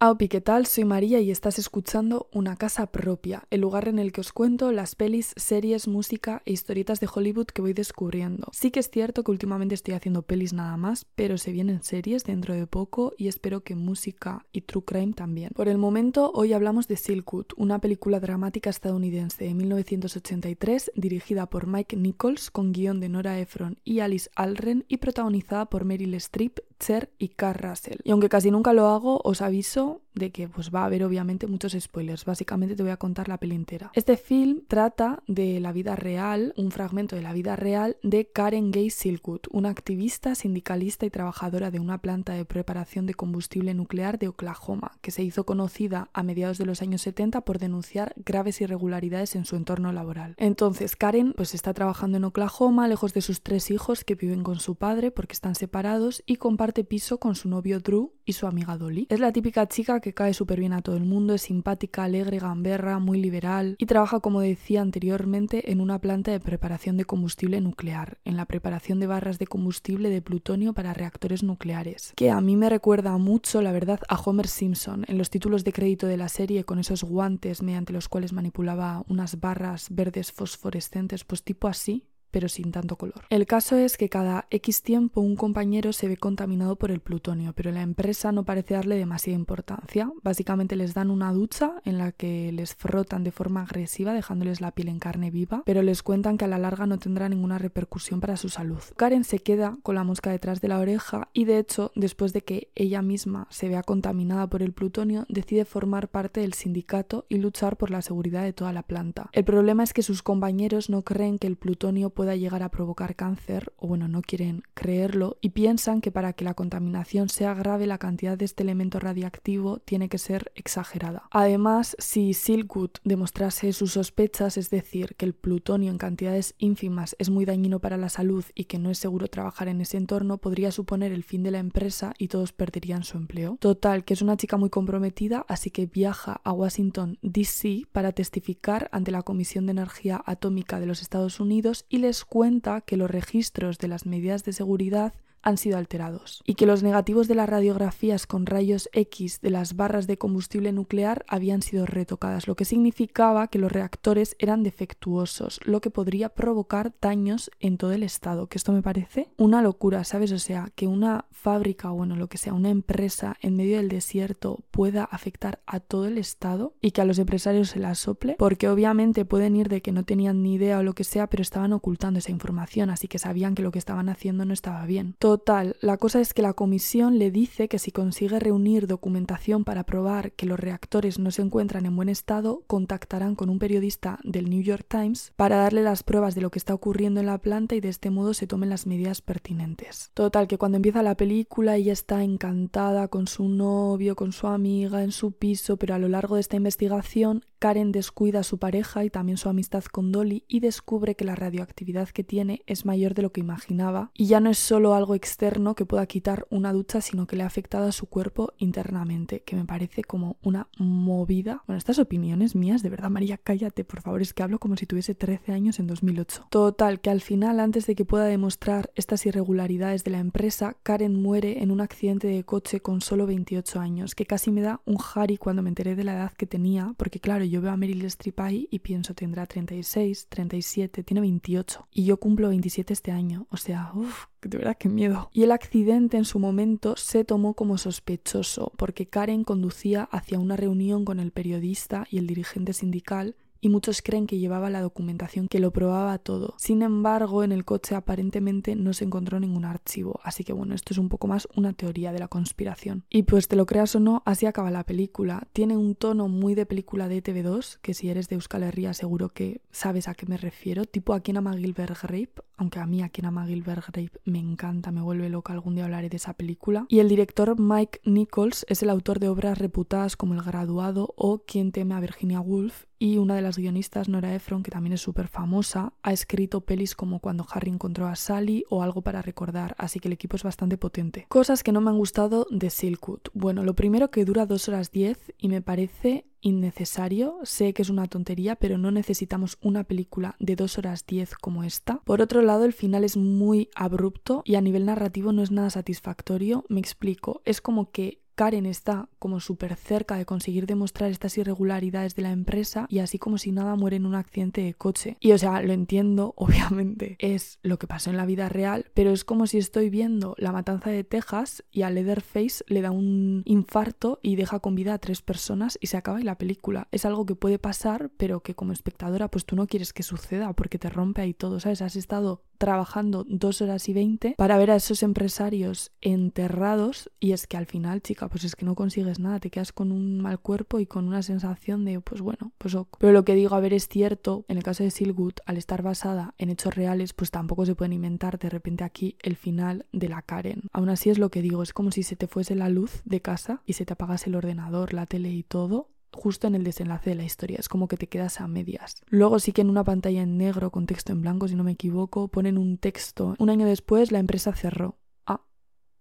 Aupi, 0.00 0.28
¿qué 0.28 0.40
tal? 0.40 0.66
Soy 0.66 0.84
María 0.84 1.18
y 1.18 1.32
estás 1.32 1.58
escuchando 1.58 2.28
Una 2.32 2.54
Casa 2.54 2.86
Propia, 2.86 3.48
el 3.50 3.62
lugar 3.62 3.88
en 3.88 3.98
el 3.98 4.12
que 4.12 4.20
os 4.20 4.32
cuento 4.32 4.70
las 4.70 4.94
pelis, 4.94 5.32
series, 5.34 5.88
música 5.88 6.40
e 6.46 6.52
historietas 6.52 7.00
de 7.00 7.08
Hollywood 7.12 7.46
que 7.46 7.62
voy 7.62 7.72
descubriendo. 7.72 8.46
Sí 8.52 8.70
que 8.70 8.78
es 8.78 8.90
cierto 8.90 9.24
que 9.24 9.32
últimamente 9.32 9.74
estoy 9.74 9.94
haciendo 9.94 10.22
pelis 10.22 10.52
nada 10.52 10.76
más, 10.76 11.04
pero 11.16 11.36
se 11.36 11.50
vienen 11.50 11.82
series 11.82 12.22
dentro 12.22 12.54
de 12.54 12.68
poco 12.68 13.12
y 13.18 13.26
espero 13.26 13.64
que 13.64 13.74
música 13.74 14.46
y 14.52 14.60
true 14.60 14.84
crime 14.84 15.14
también. 15.14 15.50
Por 15.56 15.66
el 15.66 15.78
momento, 15.78 16.30
hoy 16.32 16.52
hablamos 16.52 16.86
de 16.86 16.96
Silkwood, 16.96 17.46
una 17.56 17.80
película 17.80 18.20
dramática 18.20 18.70
estadounidense 18.70 19.46
de 19.46 19.54
1983 19.54 20.92
dirigida 20.94 21.50
por 21.50 21.66
Mike 21.66 21.96
Nichols 21.96 22.52
con 22.52 22.70
guion 22.70 23.00
de 23.00 23.08
Nora 23.08 23.40
Ephron 23.40 23.80
y 23.82 23.98
Alice 23.98 24.30
Alren 24.36 24.84
y 24.86 24.98
protagonizada 24.98 25.68
por 25.68 25.84
Meryl 25.84 26.14
Streep, 26.14 26.60
Cher 26.78 27.10
y 27.18 27.28
Carl 27.28 27.58
Russell. 27.58 27.98
Y 28.04 28.10
aunque 28.10 28.28
casi 28.28 28.50
nunca 28.50 28.72
lo 28.72 28.88
hago, 28.88 29.20
os 29.24 29.42
aviso 29.42 30.02
de 30.14 30.30
que 30.30 30.48
pues 30.48 30.74
va 30.74 30.82
a 30.82 30.86
haber 30.86 31.04
obviamente 31.04 31.46
muchos 31.46 31.76
spoilers. 31.78 32.24
Básicamente 32.24 32.76
te 32.76 32.82
voy 32.82 32.92
a 32.92 32.96
contar 32.96 33.28
la 33.28 33.38
peli 33.38 33.54
entera. 33.54 33.90
Este 33.94 34.16
film 34.16 34.62
trata 34.66 35.22
de 35.26 35.60
la 35.60 35.72
vida 35.72 35.96
real, 35.96 36.52
un 36.56 36.70
fragmento 36.70 37.16
de 37.16 37.22
la 37.22 37.32
vida 37.32 37.56
real 37.56 37.96
de 38.02 38.26
Karen 38.26 38.70
Gay 38.70 38.90
Silkwood, 38.90 39.42
una 39.50 39.70
activista, 39.70 40.34
sindicalista 40.34 41.06
y 41.06 41.10
trabajadora 41.10 41.70
de 41.70 41.80
una 41.80 41.98
planta 41.98 42.32
de 42.32 42.44
preparación 42.44 43.06
de 43.06 43.14
combustible 43.14 43.74
nuclear 43.74 44.18
de 44.18 44.28
Oklahoma, 44.28 44.98
que 45.00 45.10
se 45.10 45.22
hizo 45.22 45.44
conocida 45.44 46.10
a 46.12 46.22
mediados 46.22 46.58
de 46.58 46.66
los 46.66 46.82
años 46.82 47.02
70 47.02 47.42
por 47.42 47.58
denunciar 47.58 48.14
graves 48.16 48.60
irregularidades 48.60 49.36
en 49.36 49.44
su 49.44 49.56
entorno 49.56 49.92
laboral. 49.92 50.34
Entonces, 50.36 50.96
Karen 50.96 51.32
pues 51.36 51.54
está 51.54 51.72
trabajando 51.74 52.16
en 52.16 52.24
Oklahoma, 52.24 52.88
lejos 52.88 53.14
de 53.14 53.20
sus 53.20 53.42
tres 53.42 53.70
hijos 53.70 54.04
que 54.04 54.16
viven 54.16 54.42
con 54.42 54.58
su 54.58 54.74
padre 54.74 55.10
porque 55.10 55.34
están 55.34 55.54
separados 55.54 56.22
y 56.26 56.36
comparte 56.36 56.67
piso 56.72 57.18
con 57.18 57.34
su 57.34 57.48
novio 57.48 57.80
Drew 57.80 58.12
y 58.24 58.34
su 58.34 58.46
amiga 58.46 58.76
Dolly. 58.76 59.06
Es 59.10 59.20
la 59.20 59.32
típica 59.32 59.66
chica 59.68 60.00
que 60.00 60.14
cae 60.14 60.34
súper 60.34 60.60
bien 60.60 60.72
a 60.72 60.82
todo 60.82 60.96
el 60.96 61.04
mundo, 61.04 61.34
es 61.34 61.42
simpática, 61.42 62.04
alegre, 62.04 62.38
gamberra, 62.38 62.98
muy 62.98 63.20
liberal 63.20 63.76
y 63.78 63.86
trabaja, 63.86 64.20
como 64.20 64.40
decía 64.40 64.82
anteriormente, 64.82 65.72
en 65.72 65.80
una 65.80 65.98
planta 66.00 66.30
de 66.30 66.40
preparación 66.40 66.96
de 66.96 67.04
combustible 67.04 67.60
nuclear, 67.60 68.18
en 68.24 68.36
la 68.36 68.46
preparación 68.46 69.00
de 69.00 69.06
barras 69.06 69.38
de 69.38 69.46
combustible 69.46 70.10
de 70.10 70.22
plutonio 70.22 70.74
para 70.74 70.94
reactores 70.94 71.42
nucleares, 71.42 72.12
que 72.16 72.30
a 72.30 72.40
mí 72.40 72.56
me 72.56 72.68
recuerda 72.68 73.16
mucho, 73.18 73.62
la 73.62 73.72
verdad, 73.72 74.00
a 74.08 74.20
Homer 74.20 74.48
Simpson 74.48 75.04
en 75.08 75.18
los 75.18 75.30
títulos 75.30 75.64
de 75.64 75.72
crédito 75.72 76.06
de 76.06 76.16
la 76.16 76.28
serie 76.28 76.64
con 76.64 76.78
esos 76.78 77.04
guantes 77.04 77.62
mediante 77.62 77.92
los 77.92 78.08
cuales 78.08 78.32
manipulaba 78.32 79.04
unas 79.08 79.40
barras 79.40 79.88
verdes 79.90 80.32
fosforescentes, 80.32 81.24
pues 81.24 81.42
tipo 81.42 81.68
así, 81.68 82.07
pero 82.30 82.48
sin 82.48 82.72
tanto 82.72 82.96
color. 82.96 83.24
El 83.30 83.46
caso 83.46 83.76
es 83.76 83.96
que 83.96 84.08
cada 84.08 84.46
X 84.50 84.82
tiempo 84.82 85.20
un 85.20 85.36
compañero 85.36 85.92
se 85.92 86.08
ve 86.08 86.16
contaminado 86.16 86.76
por 86.76 86.90
el 86.90 87.00
plutonio, 87.00 87.52
pero 87.54 87.70
la 87.70 87.82
empresa 87.82 88.32
no 88.32 88.44
parece 88.44 88.74
darle 88.74 88.96
demasiada 88.96 89.38
importancia. 89.38 90.10
Básicamente 90.22 90.76
les 90.76 90.94
dan 90.94 91.10
una 91.10 91.32
ducha 91.32 91.74
en 91.84 91.98
la 91.98 92.12
que 92.12 92.52
les 92.52 92.74
frotan 92.74 93.24
de 93.24 93.32
forma 93.32 93.62
agresiva 93.62 94.12
dejándoles 94.12 94.60
la 94.60 94.72
piel 94.72 94.88
en 94.88 94.98
carne 94.98 95.30
viva, 95.30 95.62
pero 95.64 95.82
les 95.82 96.02
cuentan 96.02 96.38
que 96.38 96.44
a 96.44 96.48
la 96.48 96.58
larga 96.58 96.86
no 96.86 96.98
tendrá 96.98 97.28
ninguna 97.28 97.58
repercusión 97.58 98.20
para 98.20 98.36
su 98.36 98.48
salud. 98.48 98.82
Karen 98.96 99.24
se 99.24 99.38
queda 99.38 99.78
con 99.82 99.94
la 99.94 100.04
mosca 100.04 100.30
detrás 100.30 100.60
de 100.60 100.68
la 100.68 100.78
oreja 100.78 101.28
y 101.32 101.44
de 101.44 101.58
hecho, 101.58 101.92
después 101.94 102.32
de 102.32 102.42
que 102.42 102.68
ella 102.74 103.02
misma 103.02 103.46
se 103.50 103.68
vea 103.68 103.82
contaminada 103.82 104.46
por 104.48 104.62
el 104.62 104.72
plutonio, 104.72 105.26
decide 105.28 105.64
formar 105.64 106.08
parte 106.08 106.40
del 106.40 106.54
sindicato 106.54 107.26
y 107.28 107.38
luchar 107.38 107.76
por 107.76 107.90
la 107.90 108.02
seguridad 108.02 108.42
de 108.42 108.52
toda 108.52 108.72
la 108.72 108.82
planta. 108.82 109.30
El 109.32 109.44
problema 109.44 109.82
es 109.82 109.92
que 109.92 110.02
sus 110.02 110.22
compañeros 110.22 110.90
no 110.90 111.02
creen 111.02 111.38
que 111.38 111.46
el 111.46 111.56
plutonio 111.56 112.10
pueda 112.18 112.34
llegar 112.34 112.64
a 112.64 112.68
provocar 112.68 113.14
cáncer, 113.14 113.72
o 113.76 113.86
bueno, 113.86 114.08
no 114.08 114.22
quieren 114.22 114.64
creerlo, 114.74 115.36
y 115.40 115.50
piensan 115.50 116.00
que 116.00 116.10
para 116.10 116.32
que 116.32 116.44
la 116.44 116.54
contaminación 116.54 117.28
sea 117.28 117.54
grave 117.54 117.86
la 117.86 117.98
cantidad 117.98 118.36
de 118.36 118.44
este 118.44 118.64
elemento 118.64 118.98
radiactivo 118.98 119.78
tiene 119.78 120.08
que 120.08 120.18
ser 120.18 120.50
exagerada. 120.56 121.28
Además, 121.30 121.94
si 122.00 122.34
Silkwood 122.34 122.90
demostrase 123.04 123.72
sus 123.72 123.92
sospechas, 123.92 124.56
es 124.56 124.68
decir, 124.68 125.14
que 125.14 125.26
el 125.26 125.32
plutonio 125.32 125.92
en 125.92 125.98
cantidades 125.98 126.56
ínfimas 126.58 127.14
es 127.20 127.30
muy 127.30 127.44
dañino 127.44 127.78
para 127.78 127.96
la 127.96 128.08
salud 128.08 128.44
y 128.52 128.64
que 128.64 128.80
no 128.80 128.90
es 128.90 128.98
seguro 128.98 129.28
trabajar 129.28 129.68
en 129.68 129.80
ese 129.80 129.96
entorno, 129.96 130.38
podría 130.38 130.72
suponer 130.72 131.12
el 131.12 131.22
fin 131.22 131.44
de 131.44 131.52
la 131.52 131.60
empresa 131.60 132.14
y 132.18 132.26
todos 132.26 132.50
perderían 132.50 133.04
su 133.04 133.16
empleo. 133.16 133.58
Total, 133.60 134.04
que 134.04 134.14
es 134.14 134.22
una 134.22 134.36
chica 134.36 134.56
muy 134.56 134.70
comprometida, 134.70 135.46
así 135.46 135.70
que 135.70 135.86
viaja 135.86 136.40
a 136.42 136.50
Washington, 136.50 137.16
D.C. 137.22 137.82
para 137.92 138.10
testificar 138.10 138.88
ante 138.90 139.12
la 139.12 139.22
Comisión 139.22 139.66
de 139.66 139.70
Energía 139.70 140.20
Atómica 140.26 140.80
de 140.80 140.86
los 140.86 141.00
Estados 141.00 141.38
Unidos 141.38 141.86
y 141.88 141.98
le 141.98 142.07
cuenta 142.24 142.80
que 142.80 142.96
los 142.96 143.10
registros 143.10 143.78
de 143.78 143.88
las 143.88 144.06
medidas 144.06 144.44
de 144.44 144.52
seguridad 144.52 145.12
han 145.42 145.56
sido 145.56 145.78
alterados 145.78 146.42
y 146.44 146.54
que 146.54 146.66
los 146.66 146.82
negativos 146.82 147.28
de 147.28 147.34
las 147.34 147.48
radiografías 147.48 148.26
con 148.26 148.46
rayos 148.46 148.88
X 148.92 149.40
de 149.40 149.50
las 149.50 149.76
barras 149.76 150.06
de 150.06 150.18
combustible 150.18 150.72
nuclear 150.72 151.24
habían 151.28 151.62
sido 151.62 151.86
retocadas, 151.86 152.48
lo 152.48 152.56
que 152.56 152.64
significaba 152.64 153.48
que 153.48 153.58
los 153.58 153.72
reactores 153.72 154.36
eran 154.38 154.62
defectuosos, 154.62 155.60
lo 155.64 155.80
que 155.80 155.90
podría 155.90 156.30
provocar 156.30 156.92
daños 157.00 157.50
en 157.60 157.78
todo 157.78 157.92
el 157.92 158.02
estado, 158.02 158.46
que 158.48 158.58
esto 158.58 158.72
me 158.72 158.82
parece 158.82 159.30
una 159.36 159.62
locura, 159.62 160.04
¿sabes? 160.04 160.32
O 160.32 160.38
sea, 160.38 160.70
que 160.74 160.86
una 160.86 161.26
fábrica 161.30 161.92
o 161.92 161.96
bueno, 161.96 162.16
lo 162.16 162.28
que 162.28 162.38
sea, 162.38 162.54
una 162.54 162.70
empresa 162.70 163.36
en 163.40 163.56
medio 163.56 163.76
del 163.76 163.88
desierto 163.88 164.64
pueda 164.70 165.04
afectar 165.04 165.60
a 165.66 165.80
todo 165.80 166.06
el 166.06 166.18
estado 166.18 166.74
y 166.80 166.90
que 166.90 167.00
a 167.00 167.04
los 167.04 167.18
empresarios 167.18 167.70
se 167.70 167.78
la 167.78 167.94
sople, 167.94 168.36
porque 168.38 168.68
obviamente 168.68 169.24
pueden 169.24 169.56
ir 169.56 169.68
de 169.68 169.82
que 169.82 169.92
no 169.92 170.04
tenían 170.04 170.42
ni 170.42 170.54
idea 170.54 170.78
o 170.78 170.82
lo 170.82 170.94
que 170.94 171.04
sea, 171.04 171.28
pero 171.28 171.42
estaban 171.42 171.72
ocultando 171.72 172.18
esa 172.18 172.30
información, 172.30 172.90
así 172.90 173.08
que 173.08 173.18
sabían 173.18 173.54
que 173.54 173.62
lo 173.62 173.70
que 173.70 173.78
estaban 173.78 174.08
haciendo 174.08 174.44
no 174.44 174.52
estaba 174.52 174.84
bien. 174.86 175.14
Total, 175.28 175.76
la 175.82 175.98
cosa 175.98 176.22
es 176.22 176.32
que 176.32 176.40
la 176.40 176.54
comisión 176.54 177.18
le 177.18 177.30
dice 177.30 177.68
que 177.68 177.78
si 177.78 177.92
consigue 177.92 178.40
reunir 178.40 178.86
documentación 178.86 179.62
para 179.62 179.84
probar 179.84 180.32
que 180.32 180.46
los 180.46 180.58
reactores 180.58 181.18
no 181.18 181.30
se 181.30 181.42
encuentran 181.42 181.84
en 181.84 181.94
buen 181.94 182.08
estado, 182.08 182.62
contactarán 182.66 183.34
con 183.34 183.50
un 183.50 183.58
periodista 183.58 184.20
del 184.24 184.48
New 184.48 184.62
York 184.62 184.86
Times 184.88 185.34
para 185.36 185.56
darle 185.56 185.82
las 185.82 186.02
pruebas 186.02 186.34
de 186.34 186.40
lo 186.40 186.50
que 186.50 186.58
está 186.58 186.72
ocurriendo 186.72 187.20
en 187.20 187.26
la 187.26 187.36
planta 187.36 187.74
y 187.74 187.82
de 187.82 187.90
este 187.90 188.08
modo 188.08 188.32
se 188.32 188.46
tomen 188.46 188.70
las 188.70 188.86
medidas 188.86 189.20
pertinentes. 189.20 190.12
Total, 190.14 190.48
que 190.48 190.56
cuando 190.56 190.76
empieza 190.76 191.02
la 191.02 191.14
película 191.14 191.76
ella 191.76 191.92
está 191.92 192.22
encantada 192.24 193.08
con 193.08 193.26
su 193.26 193.50
novio, 193.50 194.16
con 194.16 194.32
su 194.32 194.46
amiga, 194.46 195.02
en 195.02 195.12
su 195.12 195.32
piso, 195.32 195.76
pero 195.76 195.94
a 195.94 195.98
lo 195.98 196.08
largo 196.08 196.36
de 196.36 196.40
esta 196.40 196.56
investigación 196.56 197.44
Karen 197.58 197.92
descuida 197.92 198.40
a 198.40 198.44
su 198.44 198.58
pareja 198.58 199.04
y 199.04 199.10
también 199.10 199.38
su 199.38 199.48
amistad 199.48 199.84
con 199.84 200.12
Dolly 200.12 200.44
y 200.48 200.60
descubre 200.60 201.14
que 201.14 201.24
la 201.24 201.34
radioactividad 201.34 202.08
que 202.08 202.24
tiene 202.24 202.62
es 202.66 202.84
mayor 202.84 203.14
de 203.14 203.22
lo 203.22 203.32
que 203.32 203.40
imaginaba 203.40 204.10
y 204.14 204.26
ya 204.26 204.40
no 204.40 204.50
es 204.50 204.58
solo 204.58 204.94
algo 204.94 205.14
externo 205.14 205.74
que 205.74 205.86
pueda 205.86 206.06
quitar 206.06 206.46
una 206.50 206.72
ducha, 206.72 207.00
sino 207.00 207.26
que 207.26 207.36
le 207.36 207.42
ha 207.42 207.46
afectado 207.46 207.88
a 207.88 207.92
su 207.92 208.06
cuerpo 208.06 208.52
internamente, 208.58 209.42
que 209.42 209.56
me 209.56 209.64
parece 209.64 210.04
como 210.04 210.36
una 210.42 210.68
movida. 210.78 211.62
Bueno, 211.66 211.78
estas 211.78 211.98
opiniones 211.98 212.54
mías, 212.54 212.82
de 212.82 212.90
verdad, 212.90 213.10
María, 213.10 213.38
cállate, 213.38 213.84
por 213.84 214.02
favor, 214.02 214.22
es 214.22 214.32
que 214.32 214.42
hablo 214.42 214.58
como 214.58 214.76
si 214.76 214.86
tuviese 214.86 215.14
13 215.14 215.52
años 215.52 215.78
en 215.78 215.86
2008. 215.86 216.46
Total, 216.50 217.00
que 217.00 217.10
al 217.10 217.20
final, 217.20 217.60
antes 217.60 217.86
de 217.86 217.94
que 217.94 218.04
pueda 218.04 218.24
demostrar 218.24 218.90
estas 218.94 219.26
irregularidades 219.26 220.04
de 220.04 220.10
la 220.10 220.18
empresa, 220.18 220.76
Karen 220.82 221.20
muere 221.20 221.62
en 221.62 221.70
un 221.70 221.80
accidente 221.80 222.26
de 222.28 222.44
coche 222.44 222.80
con 222.80 223.00
solo 223.00 223.26
28 223.26 223.80
años, 223.80 224.14
que 224.14 224.26
casi 224.26 224.50
me 224.50 224.60
da 224.60 224.80
un 224.84 224.96
jari 224.96 225.36
cuando 225.36 225.62
me 225.62 225.68
enteré 225.68 225.96
de 225.96 226.04
la 226.04 226.14
edad 226.14 226.32
que 226.32 226.46
tenía, 226.46 226.94
porque 226.96 227.20
claro, 227.20 227.44
yo 227.50 227.60
veo 227.60 227.72
a 227.72 227.76
Meryl 227.76 228.04
Streep 228.04 228.40
ahí 228.40 228.68
y 228.70 228.80
pienso 228.80 229.14
tendrá 229.14 229.46
36, 229.46 230.26
37, 230.28 231.02
tiene 231.02 231.20
28 231.20 231.88
y 231.92 232.04
yo 232.04 232.18
cumplo 232.18 232.48
27 232.48 232.92
este 232.92 233.10
año, 233.10 233.46
o 233.50 233.56
sea, 233.56 233.92
uff, 233.94 234.26
de 234.42 234.58
verdad 234.58 234.76
qué 234.78 234.88
miedo. 234.88 235.30
Y 235.32 235.42
el 235.42 235.52
accidente 235.52 236.16
en 236.16 236.24
su 236.24 236.38
momento 236.38 236.96
se 236.96 237.24
tomó 237.24 237.54
como 237.54 237.78
sospechoso 237.78 238.72
porque 238.76 239.06
Karen 239.06 239.44
conducía 239.44 240.04
hacia 240.04 240.38
una 240.38 240.56
reunión 240.56 241.04
con 241.04 241.20
el 241.20 241.32
periodista 241.32 242.06
y 242.10 242.18
el 242.18 242.26
dirigente 242.26 242.72
sindical 242.72 243.36
y 243.60 243.68
muchos 243.68 244.02
creen 244.02 244.26
que 244.26 244.38
llevaba 244.38 244.70
la 244.70 244.80
documentación 244.80 245.48
que 245.48 245.60
lo 245.60 245.72
probaba 245.72 246.18
todo. 246.18 246.54
Sin 246.58 246.82
embargo, 246.82 247.44
en 247.44 247.52
el 247.52 247.64
coche 247.64 247.94
aparentemente 247.94 248.76
no 248.76 248.92
se 248.92 249.04
encontró 249.04 249.40
ningún 249.40 249.64
archivo, 249.64 250.20
así 250.22 250.44
que 250.44 250.52
bueno, 250.52 250.74
esto 250.74 250.94
es 250.94 250.98
un 250.98 251.08
poco 251.08 251.26
más 251.26 251.48
una 251.56 251.72
teoría 251.72 252.12
de 252.12 252.18
la 252.18 252.28
conspiración. 252.28 253.04
Y 253.10 253.24
pues 253.24 253.48
te 253.48 253.56
lo 253.56 253.66
creas 253.66 253.94
o 253.96 254.00
no, 254.00 254.22
así 254.24 254.46
acaba 254.46 254.70
la 254.70 254.84
película. 254.84 255.48
Tiene 255.52 255.76
un 255.76 255.94
tono 255.94 256.28
muy 256.28 256.54
de 256.54 256.66
película 256.66 257.08
de 257.08 257.22
TV2, 257.22 257.78
que 257.82 257.94
si 257.94 258.08
eres 258.08 258.28
de 258.28 258.36
Euskal 258.36 258.62
Herria 258.62 258.94
seguro 258.94 259.28
que 259.28 259.60
sabes 259.70 260.08
a 260.08 260.14
qué 260.14 260.26
me 260.26 260.36
refiero, 260.36 260.84
tipo 260.84 261.14
aquí 261.14 261.30
en 261.30 261.38
Gilbert 261.58 262.02
Grape, 262.02 262.42
aunque 262.56 262.80
a 262.80 262.86
mí 262.86 263.02
aquí 263.02 263.22
en 263.24 263.46
Gilbert 263.46 263.86
Grape 263.86 264.20
me 264.24 264.38
encanta, 264.38 264.90
me 264.90 265.00
vuelve 265.00 265.28
loca, 265.28 265.52
algún 265.52 265.74
día 265.74 265.84
hablaré 265.84 266.08
de 266.08 266.16
esa 266.16 266.34
película. 266.34 266.86
Y 266.88 266.98
el 266.98 267.08
director 267.08 267.58
Mike 267.58 268.00
Nichols 268.04 268.66
es 268.68 268.82
el 268.82 268.90
autor 268.90 269.20
de 269.20 269.28
obras 269.28 269.58
reputadas 269.58 270.16
como 270.16 270.34
El 270.34 270.42
Graduado 270.42 271.14
o 271.16 271.44
Quien 271.44 271.72
teme 271.72 271.94
a 271.94 272.00
Virginia 272.00 272.40
Woolf 272.40 272.87
y 272.98 273.18
una 273.18 273.34
de 273.36 273.42
las 273.42 273.58
guionistas, 273.58 274.08
Nora 274.08 274.34
Ephron, 274.34 274.62
que 274.62 274.70
también 274.70 274.92
es 274.92 275.00
súper 275.00 275.28
famosa, 275.28 275.92
ha 276.02 276.12
escrito 276.12 276.62
pelis 276.62 276.94
como 276.94 277.20
Cuando 277.20 277.46
Harry 277.50 277.70
encontró 277.70 278.06
a 278.06 278.16
Sally 278.16 278.64
o 278.68 278.82
Algo 278.82 279.02
para 279.02 279.22
recordar, 279.22 279.74
así 279.78 280.00
que 280.00 280.08
el 280.08 280.14
equipo 280.14 280.36
es 280.36 280.42
bastante 280.42 280.78
potente. 280.78 281.26
Cosas 281.28 281.62
que 281.62 281.72
no 281.72 281.80
me 281.80 281.90
han 281.90 281.98
gustado 281.98 282.46
de 282.50 282.70
Silkwood. 282.70 283.20
Bueno, 283.34 283.64
lo 283.64 283.74
primero 283.74 284.10
que 284.10 284.24
dura 284.24 284.46
2 284.46 284.68
horas 284.68 284.90
10 284.90 285.34
y 285.38 285.48
me 285.48 285.62
parece 285.62 286.26
innecesario. 286.40 287.38
Sé 287.42 287.72
que 287.72 287.82
es 287.82 287.90
una 287.90 288.06
tontería, 288.06 288.56
pero 288.56 288.78
no 288.78 288.90
necesitamos 288.90 289.58
una 289.60 289.84
película 289.84 290.36
de 290.38 290.56
2 290.56 290.78
horas 290.78 291.06
10 291.06 291.34
como 291.34 291.64
esta. 291.64 292.00
Por 292.04 292.20
otro 292.20 292.42
lado, 292.42 292.64
el 292.64 292.72
final 292.72 293.04
es 293.04 293.16
muy 293.16 293.68
abrupto 293.74 294.42
y 294.44 294.54
a 294.54 294.60
nivel 294.60 294.86
narrativo 294.86 295.32
no 295.32 295.42
es 295.42 295.50
nada 295.50 295.70
satisfactorio. 295.70 296.64
Me 296.68 296.80
explico, 296.80 297.42
es 297.44 297.60
como 297.60 297.90
que 297.90 298.22
Karen 298.38 298.66
está 298.66 299.08
como 299.18 299.40
súper 299.40 299.74
cerca 299.74 300.16
de 300.16 300.24
conseguir 300.24 300.66
demostrar 300.66 301.10
estas 301.10 301.36
irregularidades 301.38 302.14
de 302.14 302.22
la 302.22 302.30
empresa 302.30 302.86
y 302.88 303.00
así 303.00 303.18
como 303.18 303.36
si 303.36 303.50
nada 303.50 303.74
muere 303.74 303.96
en 303.96 304.06
un 304.06 304.14
accidente 304.14 304.60
de 304.60 304.74
coche. 304.74 305.16
Y 305.18 305.32
o 305.32 305.38
sea, 305.38 305.60
lo 305.60 305.72
entiendo, 305.72 306.34
obviamente, 306.36 307.16
es 307.18 307.58
lo 307.64 307.80
que 307.80 307.88
pasó 307.88 308.10
en 308.10 308.16
la 308.16 308.26
vida 308.26 308.48
real, 308.48 308.92
pero 308.94 309.10
es 309.10 309.24
como 309.24 309.48
si 309.48 309.58
estoy 309.58 309.90
viendo 309.90 310.36
la 310.38 310.52
matanza 310.52 310.88
de 310.90 311.02
Texas 311.02 311.64
y 311.72 311.82
a 311.82 311.90
Leatherface 311.90 312.62
le 312.68 312.80
da 312.80 312.92
un 312.92 313.42
infarto 313.44 314.20
y 314.22 314.36
deja 314.36 314.60
con 314.60 314.76
vida 314.76 314.94
a 314.94 314.98
tres 314.98 315.20
personas 315.20 315.76
y 315.80 315.88
se 315.88 315.96
acaba 315.96 316.20
la 316.20 316.38
película. 316.38 316.86
Es 316.92 317.04
algo 317.04 317.26
que 317.26 317.34
puede 317.34 317.58
pasar, 317.58 318.12
pero 318.18 318.44
que 318.44 318.54
como 318.54 318.72
espectadora 318.72 319.26
pues 319.32 319.46
tú 319.46 319.56
no 319.56 319.66
quieres 319.66 319.92
que 319.92 320.04
suceda 320.04 320.52
porque 320.52 320.78
te 320.78 320.90
rompe 320.90 321.22
ahí 321.22 321.34
todo, 321.34 321.58
¿sabes? 321.58 321.82
Has 321.82 321.96
estado 321.96 322.44
trabajando 322.58 323.24
dos 323.28 323.62
horas 323.62 323.88
y 323.88 323.92
veinte 323.92 324.34
para 324.36 324.58
ver 324.58 324.70
a 324.70 324.76
esos 324.76 325.02
empresarios 325.02 325.92
enterrados 326.00 327.10
y 327.20 327.32
es 327.32 327.46
que 327.46 327.56
al 327.56 327.66
final, 327.66 328.02
chica, 328.02 328.28
pues 328.28 328.44
es 328.44 328.56
que 328.56 328.64
no 328.64 328.74
consigues 328.74 329.18
nada, 329.18 329.40
te 329.40 329.50
quedas 329.50 329.72
con 329.72 329.92
un 329.92 330.20
mal 330.20 330.40
cuerpo 330.40 330.80
y 330.80 330.86
con 330.86 331.06
una 331.06 331.22
sensación 331.22 331.84
de, 331.84 332.00
pues 332.00 332.20
bueno, 332.20 332.52
pues 332.58 332.74
ok. 332.74 332.98
Pero 332.98 333.12
lo 333.12 333.24
que 333.24 333.34
digo, 333.34 333.54
a 333.54 333.60
ver, 333.60 333.72
es 333.72 333.88
cierto, 333.88 334.44
en 334.48 334.58
el 334.58 334.62
caso 334.62 334.82
de 334.82 334.90
Silgood, 334.90 335.34
al 335.46 335.56
estar 335.56 335.82
basada 335.82 336.34
en 336.38 336.50
hechos 336.50 336.74
reales, 336.74 337.12
pues 337.12 337.30
tampoco 337.30 337.64
se 337.64 337.74
pueden 337.74 337.92
inventar 337.92 338.38
de 338.38 338.50
repente 338.50 338.84
aquí 338.84 339.16
el 339.22 339.36
final 339.36 339.86
de 339.92 340.08
la 340.08 340.22
Karen. 340.22 340.62
Aún 340.72 340.88
así 340.88 341.10
es 341.10 341.18
lo 341.18 341.30
que 341.30 341.42
digo, 341.42 341.62
es 341.62 341.72
como 341.72 341.90
si 341.90 342.02
se 342.02 342.16
te 342.16 342.26
fuese 342.26 342.54
la 342.54 342.68
luz 342.68 343.02
de 343.04 343.20
casa 343.20 343.62
y 343.64 343.74
se 343.74 343.86
te 343.86 343.92
apagase 343.92 344.28
el 344.28 344.36
ordenador, 344.36 344.92
la 344.92 345.06
tele 345.06 345.30
y 345.30 345.42
todo 345.42 345.88
justo 346.12 346.46
en 346.46 346.54
el 346.54 346.64
desenlace 346.64 347.10
de 347.10 347.16
la 347.16 347.24
historia. 347.24 347.58
Es 347.58 347.68
como 347.68 347.88
que 347.88 347.96
te 347.96 348.08
quedas 348.08 348.40
a 348.40 348.48
medias. 348.48 349.02
Luego 349.08 349.38
sí 349.38 349.52
que 349.52 349.62
en 349.62 349.70
una 349.70 349.84
pantalla 349.84 350.22
en 350.22 350.38
negro 350.38 350.70
con 350.70 350.86
texto 350.86 351.12
en 351.12 351.22
blanco, 351.22 351.48
si 351.48 351.54
no 351.54 351.64
me 351.64 351.72
equivoco, 351.72 352.28
ponen 352.28 352.58
un 352.58 352.78
texto. 352.78 353.34
Un 353.38 353.50
año 353.50 353.66
después 353.66 354.12
la 354.12 354.18
empresa 354.18 354.52
cerró. 354.52 354.96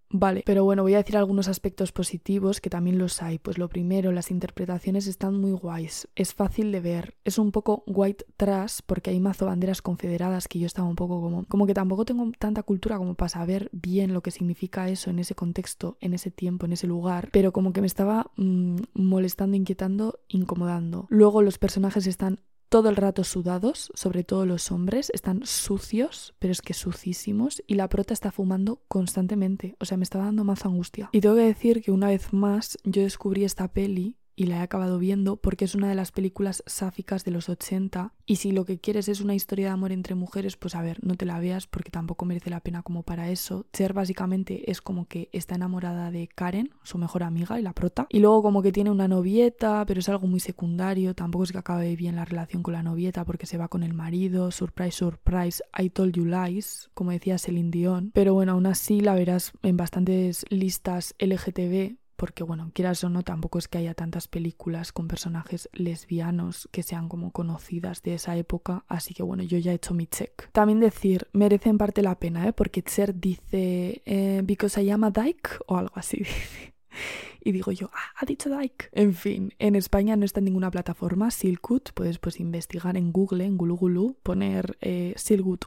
Vale, 0.10 0.44
pero 0.46 0.64
bueno, 0.64 0.84
voy 0.84 0.94
a 0.94 0.98
decir 0.98 1.18
algunos 1.18 1.48
aspectos 1.48 1.92
positivos 1.92 2.62
que 2.62 2.70
también 2.70 2.98
los 2.98 3.22
hay. 3.22 3.40
Pues 3.40 3.58
lo 3.58 3.68
primero, 3.68 4.12
las 4.12 4.32
interpretaciones 4.32 5.08
están 5.08 5.40
muy 5.40 5.52
guays. 5.52 6.08
Es 6.16 6.34
fácil 6.34 6.72
de 6.72 6.80
ver. 6.80 7.18
Es 7.26 7.38
un 7.38 7.52
poco 7.52 7.84
white 7.88 8.26
trash 8.38 8.80
porque 8.86 9.10
hay 9.10 9.20
mazo 9.20 9.46
banderas 9.46 9.82
confederadas 9.82 10.48
que 10.48 10.60
yo 10.60 10.66
estaba 10.66 10.88
un 10.88 10.96
poco 10.96 11.22
como... 11.22 11.46
Como 11.46 11.68
que 11.68 11.74
tampoco 11.74 12.06
tengo 12.06 12.32
tanta 12.40 12.64
cultura 12.64 12.98
como 12.98 13.16
para 13.16 13.30
saber 13.30 13.70
bien 13.74 14.14
lo 14.14 14.22
que 14.22 14.32
significa 14.32 14.90
eso 14.90 15.10
en 15.10 15.20
ese 15.20 15.36
contexto, 15.36 15.98
en 16.00 16.14
ese 16.14 16.32
tiempo, 16.32 16.66
en 16.66 16.74
ese 16.74 16.88
lugar. 16.88 17.30
Pero 17.32 17.52
como 17.52 17.74
que 17.74 17.82
me 17.82 17.88
estaba 17.88 18.32
mm, 18.38 18.78
molestando, 18.94 19.58
inquietando, 19.58 20.20
incomodando. 20.30 21.08
Luego 21.10 21.42
los 21.42 21.58
personajes 21.58 22.08
están 22.08 22.40
todo 22.70 22.90
el 22.90 22.96
rato 22.96 23.24
sudados, 23.24 23.92
sobre 23.96 24.24
todo 24.24 24.46
los 24.46 24.72
hombres, 24.72 25.10
están 25.14 25.46
sucios, 25.46 26.36
pero 26.40 26.52
es 26.52 26.62
que 26.62 26.74
sucísimos, 26.74 27.64
y 27.68 27.76
la 27.76 27.90
prota 27.90 28.14
está 28.14 28.32
fumando 28.32 28.82
constantemente, 28.88 29.76
o 29.80 29.86
sea, 29.86 29.98
me 29.98 30.04
estaba 30.04 30.26
dando 30.26 30.44
más 30.44 30.66
angustia. 30.66 31.10
Y 31.12 31.22
tengo 31.22 31.36
que 31.36 31.42
decir 31.42 31.82
que 31.82 31.92
una 31.92 32.08
vez 32.08 32.34
más 32.34 32.78
yo 32.84 33.02
descubrí 33.02 33.44
esta 33.44 33.68
peli 33.68 34.18
y 34.38 34.46
la 34.46 34.58
he 34.58 34.62
acabado 34.62 35.00
viendo 35.00 35.36
porque 35.36 35.66
es 35.66 35.76
una 35.76 35.90
de 35.90 35.96
las 35.96 36.12
películas 36.12 36.64
sáficas 36.68 37.26
de 37.26 37.32
los 37.32 37.50
80 37.50 38.14
y 38.26 38.36
si 38.38 38.52
lo 38.52 38.66
que 38.66 38.80
quieres 38.80 39.10
es 39.10 39.20
una 39.20 39.34
historia 39.34 39.66
de 39.66 39.72
amor 39.72 39.92
entre 39.92 40.14
mujeres, 40.14 40.56
pues 40.58 40.76
a 40.76 40.82
ver, 40.84 41.00
no 41.04 41.16
te 41.16 41.26
la 41.26 41.40
veas 41.40 41.66
porque 41.66 41.90
tampoco 41.90 42.24
merece 42.24 42.52
la 42.52 42.60
pena 42.60 42.84
como 42.84 43.02
para 43.02 43.32
eso. 43.32 43.66
Cher 43.74 43.94
básicamente 43.94 44.70
es 44.70 44.80
como 44.80 45.08
que 45.08 45.30
está 45.34 45.56
enamorada 45.56 46.12
de 46.12 46.28
Karen, 46.28 46.70
su 46.84 47.00
mejor 47.00 47.24
amiga 47.24 47.60
y 47.60 47.64
la 47.64 47.74
prota, 47.74 48.06
y 48.10 48.20
luego 48.20 48.44
como 48.44 48.62
que 48.62 48.72
tiene 48.72 48.92
una 48.92 49.08
novieta, 49.08 49.84
pero 49.88 50.02
es 50.02 50.10
algo 50.10 50.28
muy 50.28 50.40
secundario, 50.40 51.16
tampoco 51.16 51.44
es 51.44 51.52
que 51.52 51.58
acabe 51.58 51.96
bien 51.96 52.16
la 52.16 52.26
relación 52.26 52.62
con 52.62 52.74
la 52.74 52.84
novieta 52.84 53.26
porque 53.26 53.48
se 53.48 53.58
va 53.58 53.70
con 53.70 53.82
el 53.82 53.96
marido, 53.96 54.52
surprise, 54.52 54.92
surprise, 54.92 55.64
I 55.78 55.90
told 55.90 56.14
you 56.14 56.26
lies, 56.26 56.92
como 56.94 57.10
decía 57.10 57.40
Celine 57.40 57.72
Dion, 57.72 58.12
pero 58.14 58.36
bueno, 58.36 58.52
aún 58.52 58.68
así 58.68 59.02
la 59.02 59.16
verás 59.16 59.54
en 59.64 59.78
bastantes 59.78 60.46
listas 60.50 61.16
LGTB 61.18 61.98
porque 62.18 62.44
bueno, 62.44 62.72
quieras 62.74 63.04
o 63.04 63.10
no, 63.10 63.24
tampoco 63.24 63.60
es 63.60 63.68
que 63.68 63.78
haya 63.78 63.94
tantas 63.94 64.28
películas 64.28 64.92
con 64.92 65.08
personajes 65.08 65.70
lesbianos 65.72 66.68
que 66.72 66.84
sean 66.84 67.08
como 67.08 67.32
conocidas 67.32 68.02
de 68.02 68.16
esa 68.16 68.36
época, 68.36 68.84
así 68.88 69.14
que 69.14 69.24
bueno, 69.24 69.44
yo 69.44 69.58
ya 69.60 69.72
he 69.72 69.76
hecho 69.76 69.94
mi 69.94 70.08
check. 70.08 70.52
También 70.52 70.80
decir, 70.80 71.28
merece 71.32 71.70
en 71.70 71.78
parte 71.78 72.02
la 72.02 72.20
pena, 72.20 72.48
¿eh? 72.48 72.54
porque 72.54 72.82
Cher 72.82 73.18
dice, 73.18 74.02
eh, 74.06 74.42
because 74.44 74.82
I 74.82 74.90
am 74.90 75.04
a 75.04 75.12
dyke 75.12 75.60
o 75.68 75.78
algo 75.78 75.94
así, 75.96 76.24
Y 77.48 77.54
digo 77.54 77.72
yo, 77.72 77.90
ah, 77.94 78.12
ha 78.18 78.26
dicho 78.26 78.50
Dyke. 78.50 78.90
En 78.92 79.14
fin, 79.14 79.54
en 79.58 79.78
España 79.78 80.18
no 80.18 80.26
está 80.26 80.42
en 80.42 80.44
ninguna 80.44 80.70
plataforma. 80.70 81.32
Silkwood, 81.32 81.94
puedes 81.94 82.20
pues 82.20 82.42
investigar 82.42 82.98
en 82.98 83.14
Google, 83.14 83.46
en 83.46 83.56
Gulugulu, 83.56 84.18
poner 84.22 84.78
eh, 84.82 85.16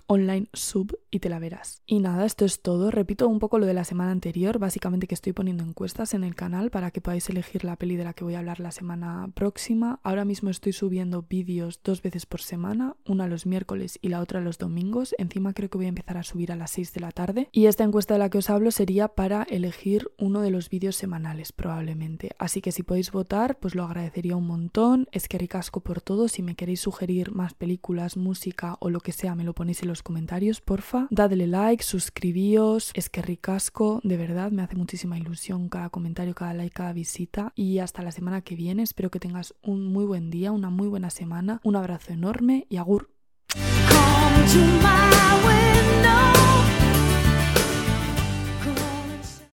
Online 0.06 0.46
Sub 0.52 0.98
y 1.10 1.20
te 1.20 1.30
la 1.30 1.38
verás. 1.38 1.80
Y 1.86 2.00
nada, 2.00 2.26
esto 2.26 2.44
es 2.44 2.60
todo. 2.60 2.90
Repito 2.90 3.26
un 3.28 3.38
poco 3.38 3.58
lo 3.58 3.64
de 3.64 3.72
la 3.72 3.84
semana 3.84 4.10
anterior, 4.10 4.58
básicamente 4.58 5.06
que 5.06 5.14
estoy 5.14 5.32
poniendo 5.32 5.64
encuestas 5.64 6.12
en 6.12 6.22
el 6.22 6.34
canal 6.34 6.70
para 6.70 6.90
que 6.90 7.00
podáis 7.00 7.30
elegir 7.30 7.64
la 7.64 7.76
peli 7.76 7.96
de 7.96 8.04
la 8.04 8.12
que 8.12 8.24
voy 8.24 8.34
a 8.34 8.40
hablar 8.40 8.60
la 8.60 8.72
semana 8.72 9.30
próxima. 9.32 10.00
Ahora 10.02 10.26
mismo 10.26 10.50
estoy 10.50 10.74
subiendo 10.74 11.22
vídeos 11.22 11.80
dos 11.82 12.02
veces 12.02 12.26
por 12.26 12.42
semana, 12.42 12.94
una 13.06 13.26
los 13.26 13.46
miércoles 13.46 13.98
y 14.02 14.10
la 14.10 14.20
otra 14.20 14.42
los 14.42 14.58
domingos. 14.58 15.14
Encima 15.16 15.54
creo 15.54 15.70
que 15.70 15.78
voy 15.78 15.86
a 15.86 15.88
empezar 15.88 16.18
a 16.18 16.24
subir 16.24 16.52
a 16.52 16.56
las 16.56 16.72
6 16.72 16.92
de 16.92 17.00
la 17.00 17.10
tarde. 17.10 17.48
Y 17.52 17.66
esta 17.66 17.84
encuesta 17.84 18.12
de 18.12 18.18
la 18.18 18.28
que 18.28 18.36
os 18.36 18.50
hablo 18.50 18.70
sería 18.70 19.08
para 19.08 19.44
elegir 19.44 20.10
uno 20.18 20.42
de 20.42 20.50
los 20.50 20.68
vídeos 20.68 20.96
semanales 20.96 21.52
probablemente. 21.52 21.69
Así 22.38 22.60
que 22.60 22.72
si 22.72 22.82
podéis 22.82 23.12
votar, 23.12 23.58
pues 23.58 23.74
lo 23.74 23.84
agradecería 23.84 24.36
un 24.36 24.46
montón. 24.46 25.08
Es 25.12 25.28
que 25.28 25.38
ricasco 25.38 25.80
por 25.80 26.00
todo. 26.00 26.28
Si 26.28 26.42
me 26.42 26.54
queréis 26.54 26.80
sugerir 26.80 27.32
más 27.32 27.54
películas, 27.54 28.16
música 28.16 28.76
o 28.80 28.90
lo 28.90 29.00
que 29.00 29.12
sea, 29.12 29.34
me 29.34 29.44
lo 29.44 29.54
ponéis 29.54 29.82
en 29.82 29.88
los 29.88 30.02
comentarios, 30.02 30.60
porfa. 30.60 31.06
Dadle 31.10 31.46
like, 31.46 31.82
suscribíos. 31.82 32.90
Es 32.94 33.08
que 33.08 33.22
ricasco, 33.22 34.00
de 34.02 34.16
verdad, 34.16 34.50
me 34.50 34.62
hace 34.62 34.76
muchísima 34.76 35.18
ilusión 35.18 35.68
cada 35.68 35.90
comentario, 35.90 36.34
cada 36.34 36.54
like, 36.54 36.74
cada 36.74 36.92
visita. 36.92 37.52
Y 37.54 37.78
hasta 37.78 38.02
la 38.02 38.12
semana 38.12 38.42
que 38.42 38.56
viene. 38.56 38.82
Espero 38.82 39.10
que 39.10 39.20
tengas 39.20 39.54
un 39.62 39.86
muy 39.86 40.04
buen 40.04 40.30
día, 40.30 40.52
una 40.52 40.70
muy 40.70 40.88
buena 40.88 41.10
semana. 41.10 41.60
Un 41.64 41.76
abrazo 41.76 42.12
enorme 42.12 42.66
y 42.68 42.76
agur. 42.76 43.10